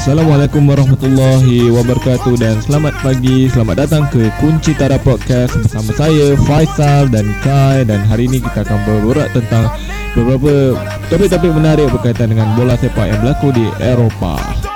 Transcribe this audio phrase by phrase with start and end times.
[0.00, 7.12] Assalamualaikum warahmatullahi wabarakatuh dan selamat pagi, selamat datang ke Kunci Tara Podcast bersama saya Faisal
[7.12, 9.68] dan Kai dan hari ini kita akan berborak tentang
[10.16, 10.80] beberapa
[11.12, 14.69] topik-topik menarik berkaitan dengan bola sepak yang berlaku di Eropah.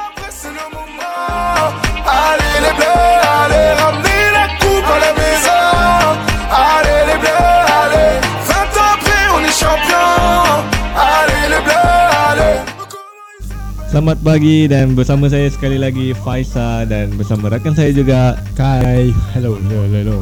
[13.95, 19.15] Selamat pagi dan bersama saya sekali lagi Faisal dan bersama rakan saya juga Kai.
[19.31, 20.19] Hello Hello Hello.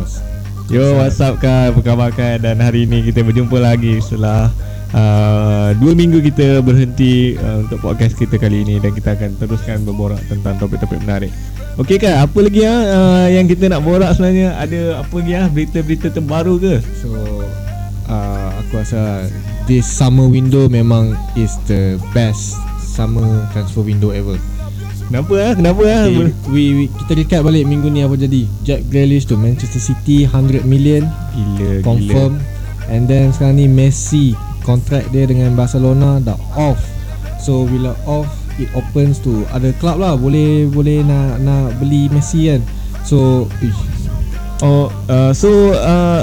[0.69, 1.73] Yo what's up Kai?
[1.73, 2.37] Apa khabar Kai?
[2.37, 4.53] Dan hari ini kita berjumpa lagi Setelah
[4.93, 9.89] uh, Dua minggu kita berhenti uh, Untuk podcast kita kali ini Dan kita akan teruskan
[9.89, 11.33] berborak Tentang topik-topik menarik.
[11.81, 14.53] Okey Kai Apa lagi ya uh, Yang kita nak borak sebenarnya?
[14.61, 16.77] Ada apa lagi ya Berita-berita terbaru ke?
[17.01, 17.09] So
[18.13, 19.33] uh, Aku rasa
[19.65, 22.61] This summer window memang Is the best
[22.93, 24.37] Summer transfer window ever.
[25.09, 25.53] Kenapa ah?
[25.57, 26.05] Kenapa ah?
[26.09, 28.45] okay, we, we, Kita recap balik minggu ni apa jadi?
[28.65, 31.09] Jack Grealish to Manchester City 100 million.
[31.33, 32.37] Gila Confirm.
[32.37, 32.93] Gila.
[32.93, 34.37] And then sekarang ni Messi
[34.69, 36.81] Kontrak dia dengan Barcelona Dah off.
[37.41, 38.29] So bila off
[38.61, 40.15] It opens to Other club lah.
[40.21, 42.61] Boleh Boleh nak Nak beli Messi kan?
[43.09, 43.81] So ish,
[44.63, 46.23] Oh, uh, so uh,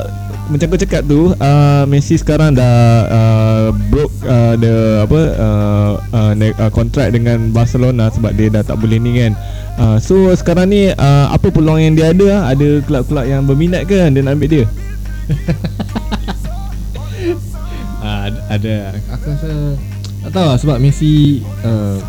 [0.50, 6.34] macam kau cakap tu, uh, Messi sekarang dah uh, broke uh, the apa uh, uh,
[6.34, 9.38] uh, kontrak dengan Barcelona sebab dia dah tak boleh ni kan.
[9.78, 12.50] Uh, so sekarang ni uh, apa peluang yang dia ada?
[12.50, 14.66] Ada kelab-kelab yang berminat ke dia nak ambil dia?
[18.02, 19.52] uh, ada Aku rasa
[20.26, 22.02] Tak tahu lah sebab Messi uh,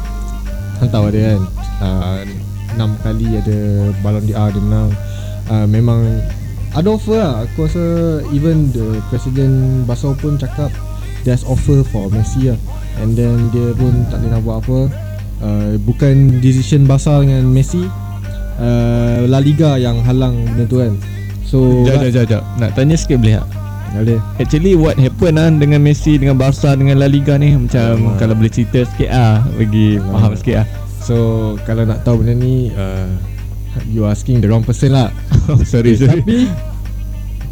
[0.88, 1.40] tahu dia kan
[1.84, 2.20] uh,
[2.80, 3.58] 6 kali ada
[4.00, 4.90] Ballon d'Or dia menang
[5.52, 6.00] uh, Memang
[6.70, 7.84] Ada offer lah Aku rasa
[8.30, 10.70] Even the President Barca pun cakap
[11.26, 12.58] There's offer for Messi lah
[13.02, 14.78] And then dia pun tak boleh nak buat apa
[15.42, 17.82] uh, Bukan decision Barca dengan Messi
[18.60, 20.94] uh, La Liga yang halang benda tu kan
[21.42, 22.42] So Jap, jap, jap.
[22.62, 23.48] Nak tanya sikit boleh tak?
[23.90, 28.14] Boleh Actually what happened lah dengan Messi dengan Barca dengan La Liga ni Macam Alamak.
[28.22, 30.12] kalau boleh cerita sikit ah bagi Alamak.
[30.14, 30.66] faham sikit ah.
[31.00, 31.16] So
[31.66, 33.08] kalau nak tahu benda ni uh,
[33.86, 35.14] You asking the wrong person lah.
[35.66, 36.22] Sorry, sorry.
[36.22, 36.50] Tapi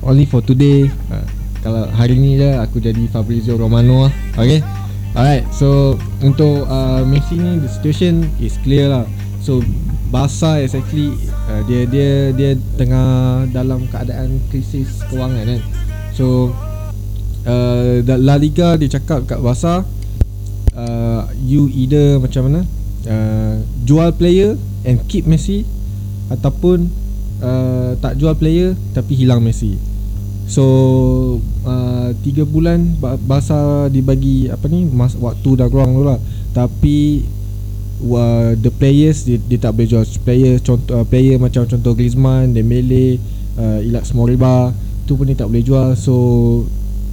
[0.03, 0.91] Only for today.
[1.11, 1.27] Uh,
[1.59, 4.13] Kalau hari ni je Aku jadi Fabrizio Romano lah.
[4.39, 4.63] Okay?
[5.15, 9.05] Alright So Untuk uh, Messi ni The situation is clear lah.
[9.43, 9.63] So
[10.15, 11.19] Barca is actually
[11.51, 15.61] uh, Dia dia dia tengah Dalam keadaan Krisis kewangan kan?
[16.15, 16.55] So
[17.47, 19.83] uh, La Liga dia cakap kat Barca
[20.79, 22.61] uh, You either macam mana
[23.11, 24.55] uh, Jual player
[24.87, 25.67] And keep Messi
[26.29, 26.89] Ataupun
[27.41, 29.77] uh, Tak jual player Tapi hilang Messi.
[30.49, 30.65] So
[31.65, 36.21] uh, Tiga bulan Ba- Barca dibagi Apa ni mas, Waktu dah kurang tu lah
[36.57, 37.25] Tapi
[38.05, 42.57] uh, The players dia, dia tak boleh jual Player contoh uh, Player macam contoh Griezmann
[42.57, 43.21] Dembele
[43.61, 44.73] uh, Ilax Moriba
[45.09, 45.97] Tu pun dia tak boleh jual.
[45.97, 46.15] So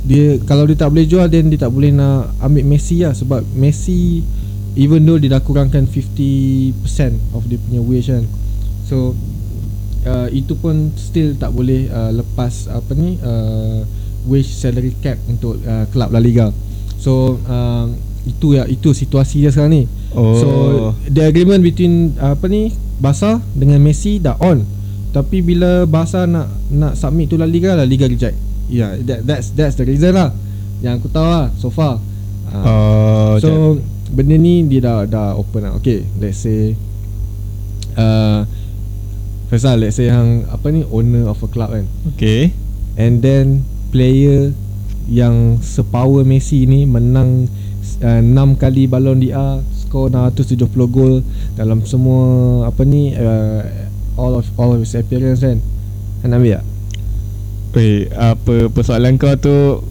[0.04, 3.16] dia kalau dia tak boleh jual then dia tak boleh nak ambil Messi lah.
[3.16, 4.20] Sebab Messi
[4.76, 6.76] even though dia dah kurangkan 50%
[7.32, 8.28] of dia punya wage kan
[8.86, 9.18] so
[10.06, 13.82] uh, itu pun still tak boleh uh, lepas apa ni uh,
[14.30, 16.54] wage salary cap untuk uh, kelab La Liga
[16.98, 17.90] so uh,
[18.26, 19.86] itu ya itu situasi dia sekarang ni
[20.16, 20.32] Oh.
[20.40, 20.48] so
[21.12, 22.72] the agreement between uh, apa ni
[23.04, 24.64] Barca dengan Messi dah on
[25.12, 29.54] tapi bila Barca nak nak submit tu La Liga La Liga reject Yeah, that that's
[29.54, 30.34] that's the reason lah.
[30.82, 32.02] Yang aku tahu lah so far.
[32.50, 33.50] Uh, Oh, so
[34.10, 35.74] benda ni dia dah dah open lah.
[35.78, 36.74] Okay, let's say
[37.94, 38.42] uh,
[39.46, 41.86] Faisal, let's say yang apa ni owner of a club kan.
[42.14, 42.50] okay.
[42.98, 43.62] And then
[43.94, 44.56] player
[45.06, 47.46] yang sepower Messi ni menang
[48.02, 51.22] uh, 6 kali Ballon d'Or, skor 670 gol
[51.54, 53.62] dalam semua apa ni uh,
[54.18, 55.62] all of all of his appearance kan.
[56.26, 56.66] Kan ambil tak?
[57.76, 59.84] Weh, apa persoalan kau tu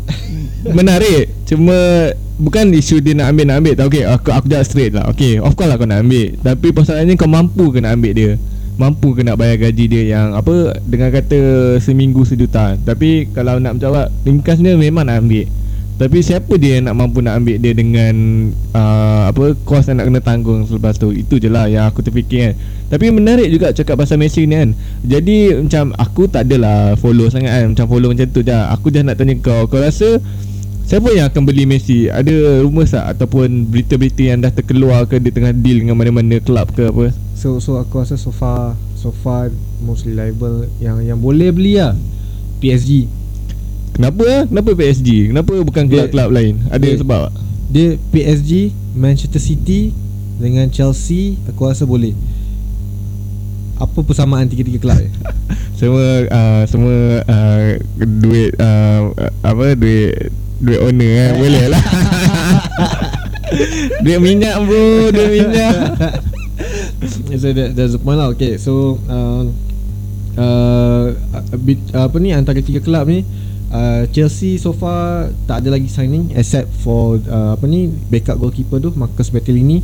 [0.76, 1.30] menarik.
[1.44, 2.10] Cuma
[2.40, 5.06] bukan isu dia nak ambil nak ambil tak okey aku aku jawab straight lah.
[5.12, 6.34] Okey, of course lah kau nak ambil.
[6.40, 8.30] Tapi persoalannya kau mampu ke nak ambil dia?
[8.74, 12.74] Mampu ke nak bayar gaji dia yang apa dengan kata seminggu sejuta.
[12.82, 15.46] Tapi kalau nak menjawab ringkasnya memang nak ambil.
[15.94, 20.10] Tapi siapa dia yang nak mampu nak ambil dia dengan uh, apa kos yang nak
[20.10, 21.14] kena tanggung selepas tu.
[21.14, 22.54] Itu je lah yang aku terfikir kan.
[22.90, 24.74] Tapi menarik juga cakap pasal Messi ni kan.
[25.06, 27.78] Jadi macam aku tak adalah follow sangat kan.
[27.78, 28.58] Macam follow macam tu je.
[28.74, 29.70] Aku just nak tanya kau.
[29.70, 30.18] Kau rasa
[30.84, 32.06] siapa yang akan beli Messi?
[32.12, 36.70] Ada rumours tak ataupun berita-berita yang dah terkeluar ke dia tengah deal dengan mana-mana club
[36.76, 37.10] ke apa?
[37.34, 39.52] So so aku rasa so far so far
[39.84, 41.96] most reliable yang yang boleh beli lah
[42.60, 43.08] PSG.
[43.94, 44.42] Kenapa ah?
[44.48, 45.30] Kenapa PSG?
[45.30, 46.54] Kenapa bukan kelab-kelab lain?
[46.68, 47.34] Ada dia- sebab tak?
[47.74, 49.90] Dia PSG, Manchester City
[50.38, 52.14] dengan Chelsea aku rasa boleh.
[53.80, 55.10] Apa persamaan tiga-tiga kelab ni?
[55.74, 56.94] Semua uh, semua
[57.26, 57.66] uh,
[57.98, 59.10] duit uh,
[59.42, 60.30] apa duit
[60.64, 61.84] duit owner eh boleh lah.
[64.04, 65.76] duit minyak bro, duit minyak.
[67.40, 69.44] so that, that's the point lah Okay so uh,
[70.38, 73.26] uh, a bit, Apa ni Antara tiga kelab ni
[73.74, 78.78] uh, Chelsea so far Tak ada lagi signing Except for uh, Apa ni Backup goalkeeper
[78.78, 79.82] tu Marcus Bertolini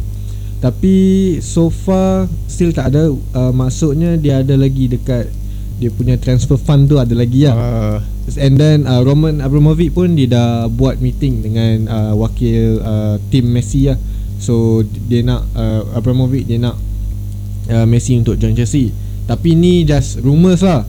[0.63, 5.40] Tapi So far Still tak ada uh, Maksudnya Dia ada lagi dekat
[5.81, 7.57] Dia punya transfer fund tu Ada lagi lah.
[7.57, 7.97] Uh,
[8.37, 13.49] And then uh, Roman Abramovich pun Dia dah buat meeting Dengan uh, Wakil uh, Tim
[13.49, 13.97] Messi lah.
[14.37, 16.77] So Dia nak uh, Abramovich dia nak
[17.73, 18.93] uh, Messi untuk join Chelsea.
[19.25, 20.85] Tapi ni just rumours lah.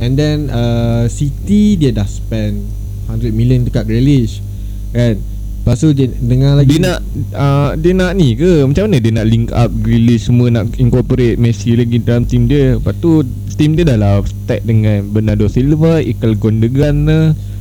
[0.00, 2.64] And then uh, City Dia dah spend
[3.12, 4.40] 100 million dekat Grealish
[4.90, 5.20] Kan
[5.70, 6.66] Lepas tu dia dengar lagi.
[6.66, 6.98] Dia nak
[7.30, 8.66] uh, dia nak ni ke?
[8.66, 12.74] Macam mana dia nak link up Grealish semua nak incorporate Messi lagi dalam team dia.
[12.74, 13.22] Lepas tu
[13.54, 17.06] team dia dah lah stack dengan Bernardo Silva, Ikel Gundogan,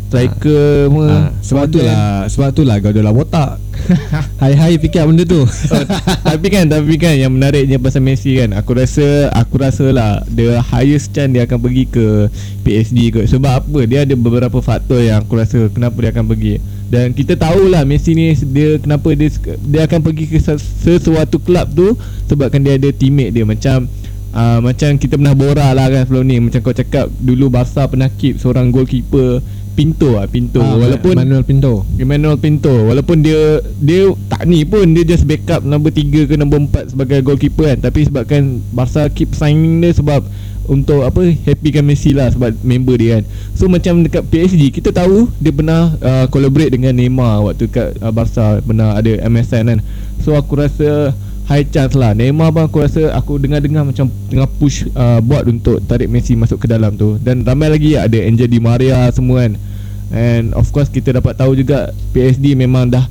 [0.10, 1.06] striker semua.
[1.08, 3.62] ha, Sebab tu lah Sebab tu lah Guardiola botak.
[4.42, 5.46] Hai-hai fikir benda tu.
[5.46, 5.84] Oh,
[6.30, 10.60] tapi kan tapi kan yang menariknya pasal Messi kan aku rasa aku rasa lah the
[10.60, 12.28] highest chance dia akan pergi ke
[12.66, 13.26] PSG kot.
[13.30, 13.80] Sebab apa?
[13.88, 16.60] Dia ada beberapa faktor yang aku rasa kenapa dia akan pergi.
[16.90, 19.30] Dan kita tahulah Messi ni dia kenapa dia
[19.64, 21.94] dia akan pergi ke ses- sesuatu kelab tu
[22.28, 23.46] sebabkan dia ada teammate dia.
[23.46, 23.86] Macam
[24.34, 26.38] uh, macam kita pernah borak lah kan sebelum ni.
[26.42, 29.40] Macam kau cakap dulu Barca pernah keep seorang goalkeeper
[29.80, 30.60] Pinto ah Pinto.
[30.60, 31.88] Ah, walaupun Manuel Pinto.
[31.96, 32.92] Emmanuel Pinto.
[32.92, 37.24] Walaupun dia Dia tak ni pun Dia just backup Nombor 3 ke nombor 4 Sebagai
[37.24, 37.88] goalkeeper kan.
[37.88, 40.28] Tapi sebabkan Barca keep signing dia Sebab
[40.68, 43.24] Untuk apa Happykan Messi lah Sebab member dia kan.
[43.56, 48.12] So macam dekat PSG Kita tahu Dia pernah uh, Collaborate dengan Neymar Waktu kat uh,
[48.12, 49.80] Barca Pernah ada MSN kan.
[50.20, 51.16] So aku rasa
[51.48, 52.12] High chance lah.
[52.12, 56.60] Neymar pun aku rasa Aku dengar-dengar macam Tengah push uh, Buat untuk Tarik Messi masuk
[56.60, 57.16] ke dalam tu.
[57.24, 59.69] Dan ramai lagi Ada Angel Di Maria semua kan
[60.10, 63.06] And of course kita dapat tahu juga PSD memang dah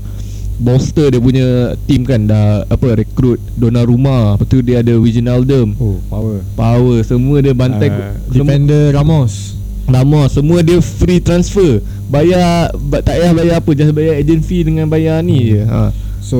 [0.58, 2.26] bolster dia punya team kan.
[2.26, 5.78] Dah apa rekrut Donnarumma lepas tu dia ada Wijnaldum.
[5.78, 6.42] Oh power.
[6.58, 9.54] Power semua dia bantai uh, Defender Ramos.
[9.88, 11.80] Lama semua dia free transfer.
[12.10, 15.62] Bayar ba- tak payah bayar apa just bayar agent fee dengan bayar ni je.
[15.64, 15.94] Ha.
[16.20, 16.36] So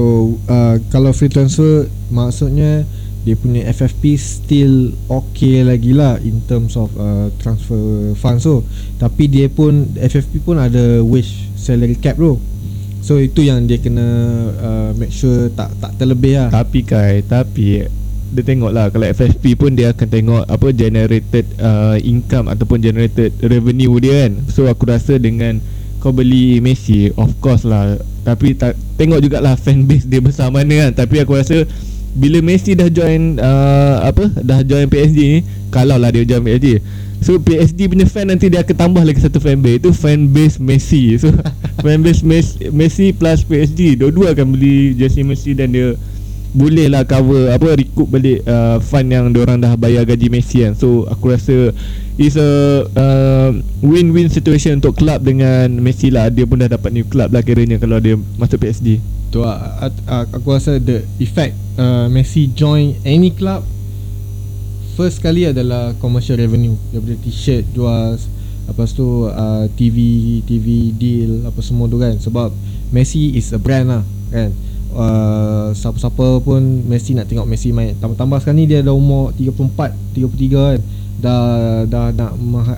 [0.51, 2.85] uh, Kalau free transfer Maksudnya
[3.27, 8.63] Dia punya FFP Still okay lagi lah In terms of uh, Transfer funds so
[8.99, 12.39] Tapi dia pun FFP pun ada Wage salary cap bro.
[13.03, 14.07] So itu yang dia kena
[14.59, 16.49] uh, Make sure Tak tak terlebih lah.
[16.55, 17.87] Tapi kai tapi
[18.29, 23.33] dia tengok lah kalau FFP pun dia akan tengok apa generated uh, income ataupun generated
[23.41, 24.33] revenue dia kan.
[24.53, 25.65] So aku rasa dengan
[25.99, 27.97] kau beli Messi of course lah.
[28.29, 31.05] Tapi tak tengok jugalah fan base dia besar mana kan.
[31.05, 31.65] Tapi aku rasa
[32.17, 35.39] bila Messi dah join uh, apa dah join PSG ni
[35.69, 36.81] kalau lah dia join PSG
[37.19, 40.57] so PSG punya fan nanti dia akan tambah lagi satu fan base itu fan base
[40.63, 41.19] Messi.
[41.19, 41.35] So
[41.85, 45.99] fan base Messi, Messi plus PSG dua-dua akan beli jersey Messi dan dia
[46.57, 50.73] boleh lah cover apa recoup balik uh, fund yang orang dah bayar gaji Messi kan.
[50.73, 51.77] So aku rasa
[52.17, 53.51] is a uh,
[53.85, 56.33] win-win situation untuk club dengan Messi lah.
[56.33, 60.57] Dia pun dah dapat new club lah kiranya kalau dia masuk PSG Tu uh, Aku
[60.57, 63.61] rasa the effect uh, Messi join any club
[64.97, 66.75] First kali adalah Commercial revenue.
[66.91, 68.17] Daripada t-shirt jual
[68.69, 69.97] Lepas tu uh, TV
[70.49, 72.17] TV deal Apa semua tu kan.
[72.17, 72.57] Sebab
[72.89, 74.03] Messi is a brand lah
[74.33, 74.68] Kan
[74.99, 77.95] uh, Siapa-siapa pun Messi nak tengok Messi main.
[77.97, 80.81] Tambah-tambah sekarang ni Dia dah umur 34 33 kan.
[81.19, 81.43] Dah
[81.87, 82.35] dah nak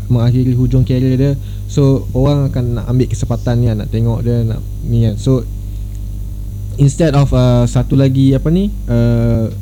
[0.08, 1.32] mengakhiri hujung karier dia.
[1.64, 5.16] So orang akan nak ambil kesempatan ni Nak tengok dia nak Ni kan.
[5.16, 5.48] So
[6.80, 9.52] instead of uh, satu lagi apa ni uh,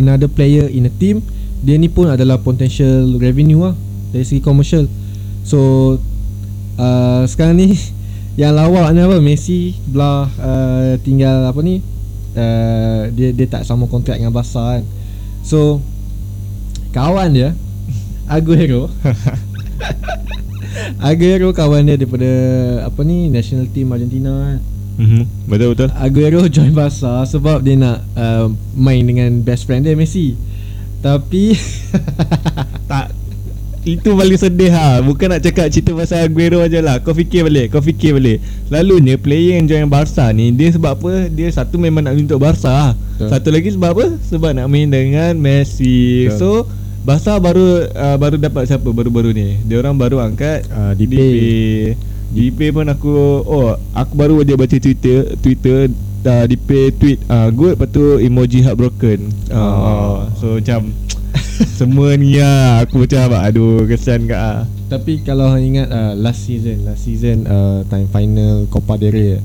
[0.00, 1.20] another player in a team
[1.60, 3.76] dia ni pun adalah potential revenue lah
[4.12, 4.88] dari segi commercial.
[5.44, 5.60] So
[6.80, 7.76] uh, sekarang ni
[8.40, 9.16] yang lawak ni apa?
[9.20, 11.80] Messi belah uh, tinggal apa ni
[12.34, 14.84] uh, dia dia tak sama kontrak dengan Barca kan
[15.42, 15.82] so
[16.94, 17.50] kawan dia
[18.34, 18.90] Aguero
[21.08, 22.30] Aguero kawan dia daripada
[22.86, 24.58] apa ni national team Argentina kan
[24.98, 25.22] mm-hmm.
[25.48, 30.34] betul betul Aguero join Barca sebab dia nak uh, main dengan best friend dia Messi.
[31.04, 31.52] Tapi
[32.90, 33.12] tak
[33.84, 37.04] itu paling sedih ha Bukan nak cakap cerita pasal Aguero aja lah.
[37.04, 38.40] Kau fikir balik Kau fikir balik.
[38.68, 41.28] Selalunya player yang join Barca ni Dia sebab apa?
[41.28, 43.28] Dia satu memang nak untuk Barca Betul.
[43.30, 44.06] Satu lagi sebab apa?
[44.26, 46.26] Sebab nak main dengan Messi.
[46.32, 46.40] Betul.
[46.40, 46.48] So
[47.04, 49.60] Barca baru uh, baru dapat siapa baru-baru ni?
[49.68, 51.14] Dia orang baru angkat uh, DP
[52.32, 53.14] DP pun aku
[53.44, 55.92] Oh aku baru aja baca Twitter Twitter
[56.24, 59.30] uh, Dipe tweet uh, Good Lepas tu emoji heartbroken.
[59.52, 60.16] Uh, Oh.
[60.40, 60.96] So macam
[61.78, 64.60] Semua ni lah Aku macam Aduh kesian kat ah.
[64.90, 69.38] Tapi kalau ingat uh, last season, last season uh, time final Copa del Rey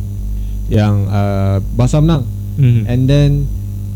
[0.69, 2.23] yang uh, Barca menang
[2.61, 2.85] hmm.
[2.85, 3.29] and then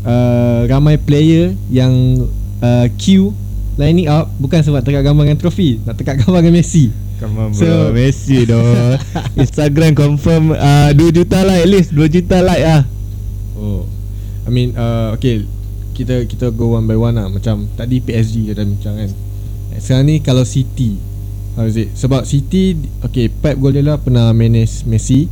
[0.02, 2.26] uh, ramai player yang
[2.58, 3.30] uh, queue
[3.78, 6.90] lining up bukan sebab tekat gambar dengan trofi, nak tekat gambar dengan Messi.
[7.22, 8.98] Come on bro So- Messi doh
[9.42, 12.82] Instagram confirm uh, 2 juta like At least 2 juta like ah.
[13.54, 13.86] Oh.
[14.44, 15.46] I mean uh, okay
[15.94, 17.30] kita kita go one by one lah.
[17.30, 19.10] Macam tadi PSG kita dah bincang kan.
[19.78, 20.98] Sekarang ni kalau City
[21.54, 21.94] How is it?
[21.94, 22.74] Sebab City
[23.06, 25.30] Okay Pep Guardiola pernah manage Messi.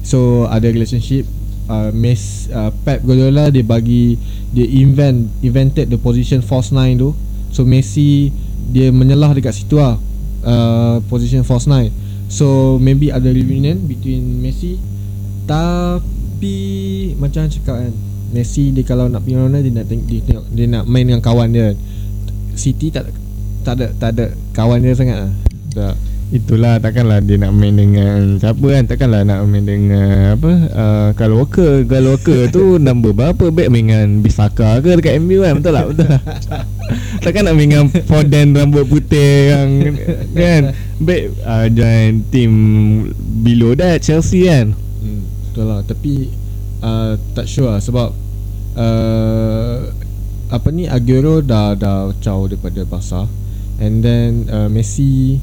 [0.00, 1.28] So ada relationship.
[1.70, 4.18] Uh, Mes, uh, Pep Guardiola dia bagi
[4.50, 7.12] Dia invent Invented the position false nine tu.
[7.54, 8.32] So Messi
[8.72, 10.00] Dia menyelah dekat situ lah.
[10.40, 11.92] Uh, Position false nine.
[12.32, 14.80] So maybe ada reunion Between Messi
[15.44, 16.58] Tapi
[17.20, 20.66] Macam cakap kan Messi dia kalau nak pergi mana dia nak teng- dia, tengok, dia
[20.66, 21.74] nak main dengan kawan dia
[22.54, 23.10] City tak
[23.60, 25.32] tak ada tak ada kawan dia sangat lah.
[25.70, 25.94] Tak.
[26.30, 31.34] Itulah takkanlah dia nak main dengan siapa kan Takkanlah nak main dengan apa uh, Kyle
[31.34, 35.74] Walker Kyle Walker tu number berapa back main dengan Bisaka ke dekat MU kan Betul
[35.74, 35.86] tak?
[35.90, 36.22] Betul tak?
[37.26, 39.68] Takkan nak main dengan Foden rambut putih yang
[40.30, 40.62] kan
[41.02, 42.52] Back uh, join team
[43.42, 46.30] below that Chelsea kan Hmm, betul lah tapi
[46.80, 48.08] uh, tak sure lah sebab
[48.76, 49.76] uh,
[50.50, 53.24] apa ni Aguero dah dah caw daripada Barca.
[53.80, 55.40] And then uh, Messi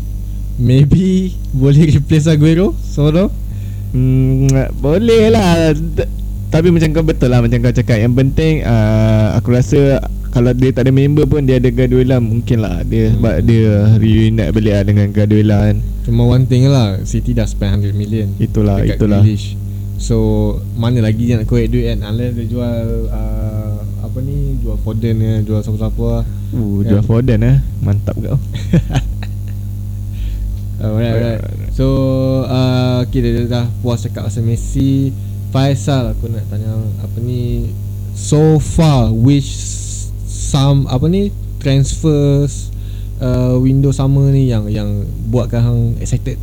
[0.61, 3.29] maybe boleh replace Aguero sort of
[3.87, 4.51] Hmm,
[4.83, 5.71] boleh lah.
[6.51, 8.03] Tapi macam kau betul lah Macam kau cakap.
[8.03, 12.57] Yang penting uh, Aku rasa Kalau dia tak ada member pun Dia ada Guardiola Mungkin
[12.63, 12.83] lah.
[12.83, 15.77] Dia sebab dia Reunite balik lah Dengan Guardiola kan.
[16.07, 19.23] Cuma one thing lah City dah spend 100 million Itulah Itulah.
[19.23, 19.55] Grealish.
[19.97, 20.17] So
[20.77, 22.13] mana lagi dia nak korek duit kan?
[22.13, 24.57] Unless dia jual uh, apa ni?
[24.61, 26.25] Jual Foden ke jual siapa-siapa lah.
[26.53, 26.89] Uh, Kan?
[26.89, 28.37] jual Foden eh Mantap kau.
[30.77, 31.41] Alright, alright.
[31.73, 31.85] So
[32.45, 35.09] uh, kita dah, dah puas cakap pasal Messi.
[35.49, 37.73] Faisal aku nak tanya apa ni?
[38.13, 39.49] So far which
[40.29, 41.33] some apa ni?
[41.57, 42.69] Transfers
[43.17, 45.01] uh, window summer ni yang yang
[45.33, 46.37] buatkan hang excited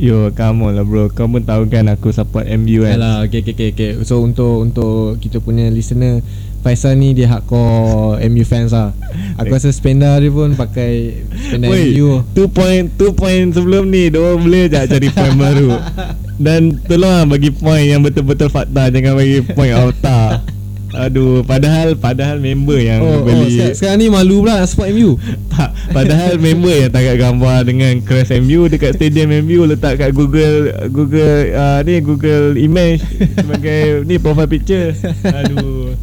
[0.00, 1.12] Yo come on lah bro.
[1.12, 2.96] Kau pun tahu kan Aku support MU kan?
[2.96, 3.90] Yalah okay, okay, okay, okay.
[4.08, 6.24] So untuk untuk kita punya listener
[6.62, 8.94] Faisal ni dia hardcore MU fans lah.
[9.34, 14.14] Aku rasa spender dia pun pakai spender Woi, MU two point two point sebelum ni
[14.14, 15.74] Dia boleh je cari point baru.
[16.44, 18.94] Dan tolong lah bagi point yang betul-betul fakta.
[18.94, 20.42] Jangan bagi point auta
[20.92, 24.92] Aduh, padahal padahal member yang Oh, oh beli sekarang, sekarang ni malu pula nak support
[24.92, 25.16] MU
[25.52, 30.68] tak, padahal member yang takat gambar dengan crash MU dekat stadium MU letak kat Google
[30.88, 33.00] Google uh, ni Google image
[33.32, 34.92] sebagai ni profile picture.
[35.24, 35.96] Aduh.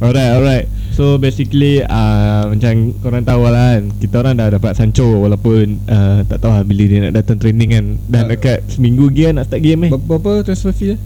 [0.00, 0.66] Alright, alright.
[0.90, 6.26] So basically uh, macam korang tahu lah kan Kita orang dah dapat Sancho walaupun uh,
[6.26, 9.34] tak tahu lah bila dia nak datang training kan Dan Uh, dekat seminggu lagi kan
[9.38, 10.96] nak start game eh Ber- Berapa transfer fee dia?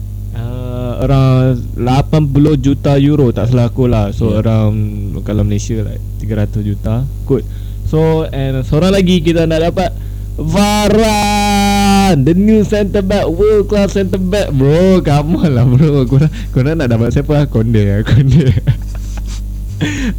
[1.05, 4.09] Around 80 juta euro tak salah aku lah.
[4.09, 4.41] So Yeah.
[4.41, 4.75] around
[5.21, 7.45] kalau Malaysia like 300 juta Good
[7.85, 9.93] So and seorang lagi kita nak dapat
[10.35, 14.49] Varane The new centre back World class centre back.
[14.49, 16.09] Bro come on lah bro.
[16.09, 17.45] Korang, korang nak dapat siapa?
[17.47, 18.49] Konde lah Konde.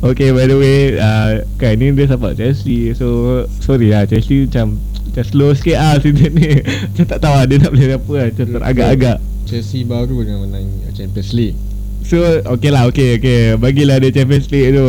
[0.06, 2.94] Okay by the way uh, Kan ni dia support Chelsea.
[2.94, 4.78] So sorry lah Chelsea macam
[5.16, 6.60] Macam slow sikit lah season ni.
[6.60, 8.26] Macam tak tahu lah Dia nak play apa lah.
[8.28, 9.18] Macam teragak-agak.
[9.48, 11.56] Chelsea baru dengan menang Champions League.
[12.04, 13.56] So okay lah okay okay.
[13.56, 14.84] Bagilah dia Champions League tu.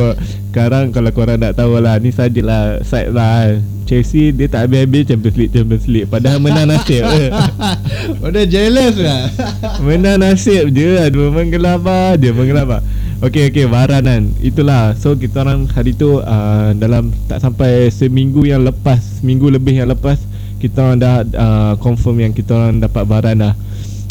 [0.52, 3.56] Sekarang kalau korang nak tahu lah Ni sajalah Side lah.
[3.88, 6.12] Chelsea dia tak habis-habis Champions League Champions League.
[6.12, 7.08] Padahal menang nasib.
[8.20, 9.32] Oh dah jealous lah.
[9.88, 11.08] Menang nasib je.
[11.08, 12.84] Aduh menggelabah Dia menggelabah
[13.18, 18.46] Okay okay Varan kan Itulah So kita orang hari tu uh, Dalam tak sampai Seminggu
[18.46, 20.22] yang lepas Seminggu lebih yang lepas
[20.62, 23.56] Kita orang dah uh, Confirm yang kita orang dapat Varan dah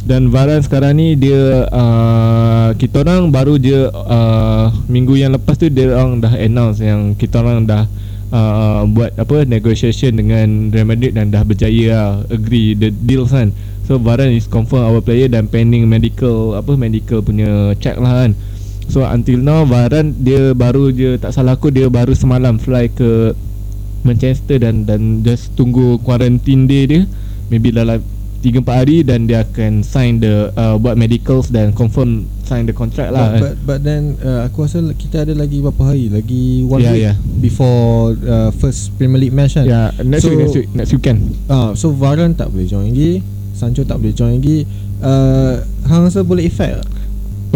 [0.06, 5.66] dan Varan sekarang ni dia uh, kita orang baru je uh, minggu yang lepas tu
[5.66, 7.90] dia orang dah announce yang kita orang dah
[8.30, 13.50] uh, buat apa negotiation dengan Real Madrid dan dah berjaya lah, agree the deals kan.
[13.90, 18.38] So Varan is confirm our player dan pending medical apa medical punya check lah kan.
[18.86, 23.34] So until now Varan dia baru je tak salah aku dia baru semalam fly ke
[24.02, 27.02] Manchester dan dan just tunggu quarantine day dia
[27.50, 27.98] maybe dalam
[28.38, 32.70] 3 4 hari dan dia akan sign the uh, buat medicals dan confirm sign the
[32.70, 33.34] contract lah.
[33.34, 36.94] but, but, but then uh, Aku rasa kita ada lagi berapa hari Lagi one Yeah,
[36.94, 37.16] week yeah.
[37.42, 41.18] Before uh, First Premier League match kan yeah, next So- week next week next weekend.
[41.50, 43.18] Ah, So Varane tak boleh join lagi
[43.50, 44.62] Sancho tak boleh join lagi
[45.02, 46.86] uh, Hang rasa boleh effect?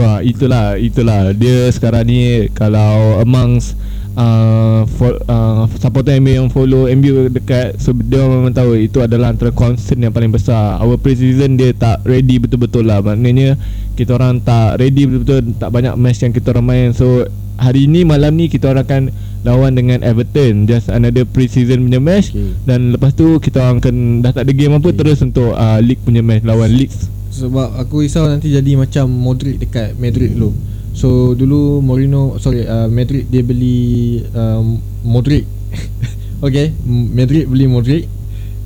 [0.00, 1.36] Wah itulah itulah.
[1.36, 3.76] Dia sekarang ni kalau amongst
[4.16, 9.28] uh, for, uh, supporter MU yang follow MU dekat so dia memang tahu itu adalah
[9.28, 10.80] antara concern yang paling besar.
[10.80, 13.04] Our pre-season dia tak ready betul-betul lah.
[13.04, 13.60] Maknanya
[13.92, 16.88] kita orang tak ready betul-betul tak banyak match yang kita orang main.
[16.96, 17.28] So
[17.60, 19.02] hari ni malam ni kita orang akan
[19.44, 20.64] lawan dengan Everton.
[20.64, 22.32] Just another pre-season punya match.
[22.32, 22.56] Okay.
[22.64, 24.96] dan lepas tu kita orang akan dah tak ada game apa Okay.
[24.96, 29.62] terus untuk uh, league punya match lawan Leeds Sebab aku risau nanti jadi macam Modric
[29.62, 30.50] dekat Madrid dulu.
[30.90, 35.46] So dulu Mourinho Sorry uh, Madrid dia beli um, Modric.
[36.40, 38.08] Okay Madrid beli Modric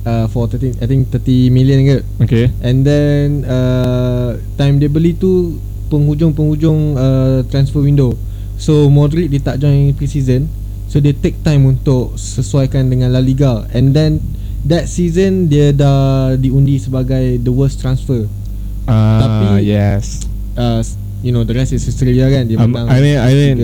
[0.07, 1.97] uh, For 13, I think 30 million ke.
[2.23, 2.45] Okay.
[2.63, 8.17] And then uh, Time dia beli tu Penghujung-penghujung uh, Transfer window.
[8.57, 10.49] So Modric dia tak join pre-season.
[10.89, 13.69] So dia take time untuk Sesuaikan dengan La Liga.
[13.75, 14.23] And then
[14.65, 18.25] That season Dia dah diundi sebagai The worst transfer
[18.85, 20.25] uh, Tapi- yes
[20.55, 20.81] uh,
[21.25, 23.55] You know the rest is history lah kan Dia Um, menang I mean, I mean,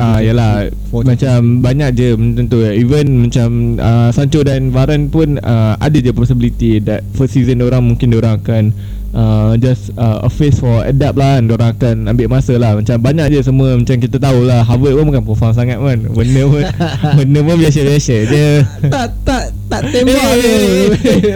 [0.00, 0.52] ah, ber- yalah,
[0.96, 2.64] macam banyak je macam tu.
[2.64, 7.84] Even macam uh, Sancho dan Varane pun uh, ada je possibility that first season orang
[7.84, 8.72] mungkin orang akan
[9.12, 11.44] uh, just uh, a phase for adapt lah kan.
[11.52, 12.80] Orang akan ambil masa lah.
[12.80, 14.64] Macam banyak je semua macam kita tahu lah.
[14.64, 15.98] Harvard pun bukan perform sangat kan.
[16.08, 16.64] Benda pun
[17.20, 18.46] benda pun biasa-biasa je.
[18.88, 20.54] Tak tak tak tembak Eh, je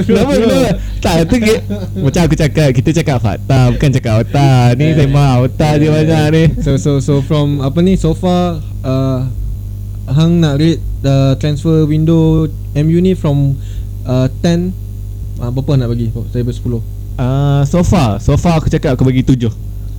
[0.04, 0.70] Kenapa kenapa?
[1.00, 1.54] Tak tu ke,
[1.96, 4.76] Macam aku cakap Kita cakap fakta Bukan cakap otak.
[4.76, 6.42] Ni sembang otak je banyak ni.
[6.60, 9.24] So so so from apa ni so far uh,
[10.06, 13.56] Hang nak rate the transfer window MU ni from
[14.04, 14.70] uh, 10
[15.40, 16.12] uh, Berapa nak bagi?
[16.30, 19.48] Saya ber 10 Uh, so far So far aku cakap aku bagi tujuh.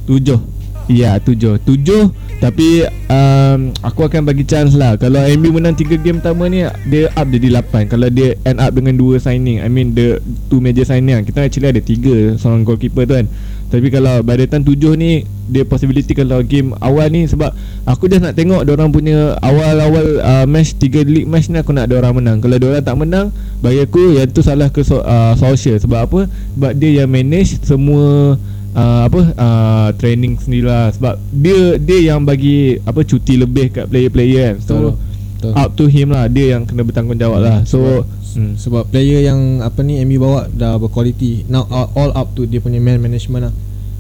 [0.06, 0.57] Tujuh
[0.88, 1.60] Ya tujuh.
[1.68, 4.96] Tujuh Tapi um, Aku akan bagi chance lah.
[4.96, 8.72] Kalau MU menang 3 game pertama ni Dia up jadi 8 Kalau dia end up
[8.72, 13.04] dengan 2 signing I mean the Two major signing Kita actually ada 3 Seorang goalkeeper
[13.04, 13.28] tu kan.
[13.68, 17.52] Tapi kalau by the time 7 ni Dia possibility kalau game awal ni Sebab
[17.84, 21.92] Aku just nak tengok orang punya Awal-awal uh, match 3 league match ni Aku nak
[21.92, 22.40] orang menang.
[22.40, 23.28] Kalau orang tak menang
[23.60, 26.20] Bagi aku Yang tu salah ke uh, Solskjaer Sebab apa?
[26.32, 28.40] Sebab dia yang manage Semua
[28.78, 33.86] uh, apa uh, training sendiri lah sebab dia dia yang bagi apa cuti lebih kat
[33.90, 34.94] player-player kan so Betul.
[35.38, 35.54] Betul.
[35.58, 38.06] up to him lah dia yang kena bertanggungjawab lah so
[38.38, 38.54] hmm.
[38.54, 42.62] Sebab player yang apa ni MU bawa dah berkualiti Now all, all up to dia
[42.62, 43.54] punya man management lah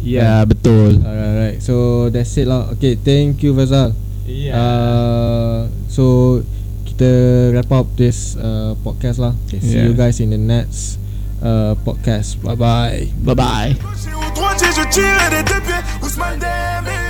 [0.05, 1.57] ya betul Alright, alright.
[1.57, 1.73] So
[2.07, 2.69] that's it lah.
[2.77, 3.97] Okay, thank you Fazal.
[4.29, 4.53] yeah.
[4.53, 5.57] Uh,
[5.89, 6.03] so
[6.85, 7.09] kita
[7.51, 9.33] wrap up this uh, podcast lah.
[9.49, 9.89] Okay, see Yeah.
[9.89, 11.01] you guys in the next
[11.41, 12.37] uh, podcast.
[12.39, 13.09] Bye bye.
[13.25, 15.83] bye bye Gentil, je tirerai des pieds.
[16.01, 17.06] Ousmane Dembélé.